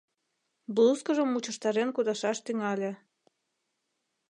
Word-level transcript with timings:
Блузкыжым 0.75 1.29
мучыштарен, 1.31 1.89
кудашаш 1.95 2.37
тӱҥале. 2.45 2.91